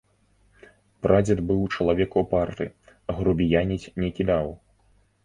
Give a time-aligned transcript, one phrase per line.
[1.05, 2.67] Прадзед быў чалавек упарты,
[3.19, 4.51] грубіяніць не кідаў.